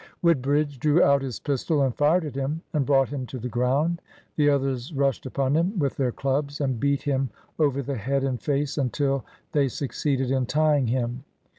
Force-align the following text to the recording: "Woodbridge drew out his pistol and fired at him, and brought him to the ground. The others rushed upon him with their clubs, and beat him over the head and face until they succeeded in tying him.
"Woodbridge 0.23 0.79
drew 0.79 1.03
out 1.03 1.21
his 1.21 1.39
pistol 1.39 1.83
and 1.83 1.93
fired 1.95 2.25
at 2.25 2.33
him, 2.33 2.63
and 2.73 2.87
brought 2.87 3.09
him 3.09 3.27
to 3.27 3.37
the 3.37 3.47
ground. 3.47 4.01
The 4.35 4.49
others 4.49 4.91
rushed 4.95 5.27
upon 5.27 5.55
him 5.55 5.77
with 5.77 5.95
their 5.95 6.11
clubs, 6.11 6.59
and 6.59 6.79
beat 6.79 7.03
him 7.03 7.29
over 7.59 7.83
the 7.83 7.97
head 7.97 8.23
and 8.23 8.41
face 8.41 8.79
until 8.79 9.23
they 9.51 9.67
succeeded 9.67 10.31
in 10.31 10.47
tying 10.47 10.87
him. 10.87 11.23